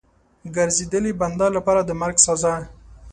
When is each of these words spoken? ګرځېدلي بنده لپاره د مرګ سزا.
ګرځېدلي 0.55 1.11
بنده 1.21 1.47
لپاره 1.57 1.81
د 1.85 1.91
مرګ 2.01 2.17
سزا. 2.25 2.55